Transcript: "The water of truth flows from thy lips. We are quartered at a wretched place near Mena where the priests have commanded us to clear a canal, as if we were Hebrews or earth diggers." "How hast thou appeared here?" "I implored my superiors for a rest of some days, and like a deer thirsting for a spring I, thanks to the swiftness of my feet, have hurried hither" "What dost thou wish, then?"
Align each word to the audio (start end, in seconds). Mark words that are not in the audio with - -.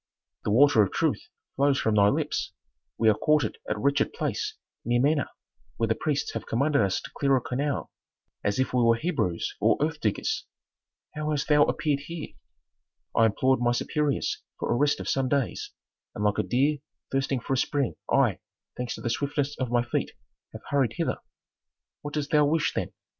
"The 0.45 0.49
water 0.49 0.81
of 0.81 0.91
truth 0.91 1.21
flows 1.55 1.79
from 1.79 1.93
thy 1.93 2.07
lips. 2.09 2.53
We 2.97 3.07
are 3.07 3.13
quartered 3.13 3.59
at 3.69 3.75
a 3.75 3.79
wretched 3.79 4.13
place 4.13 4.55
near 4.83 4.99
Mena 4.99 5.29
where 5.77 5.85
the 5.85 5.93
priests 5.93 6.31
have 6.33 6.47
commanded 6.47 6.81
us 6.81 6.99
to 7.01 7.11
clear 7.13 7.35
a 7.37 7.39
canal, 7.41 7.91
as 8.43 8.57
if 8.57 8.73
we 8.73 8.81
were 8.81 8.95
Hebrews 8.95 9.55
or 9.59 9.77
earth 9.79 9.99
diggers." 10.01 10.45
"How 11.13 11.29
hast 11.29 11.49
thou 11.49 11.65
appeared 11.65 11.99
here?" 11.99 12.29
"I 13.15 13.27
implored 13.27 13.59
my 13.59 13.73
superiors 13.73 14.41
for 14.57 14.71
a 14.73 14.75
rest 14.75 14.99
of 14.99 15.07
some 15.07 15.29
days, 15.29 15.71
and 16.15 16.23
like 16.23 16.39
a 16.39 16.41
deer 16.41 16.79
thirsting 17.11 17.39
for 17.39 17.53
a 17.53 17.57
spring 17.57 17.93
I, 18.11 18.39
thanks 18.75 18.95
to 18.95 19.01
the 19.01 19.09
swiftness 19.11 19.55
of 19.59 19.69
my 19.69 19.83
feet, 19.83 20.13
have 20.53 20.63
hurried 20.71 20.93
hither" 20.93 21.17
"What 22.01 22.15
dost 22.15 22.31
thou 22.31 22.45
wish, 22.45 22.73
then?" 22.73 22.91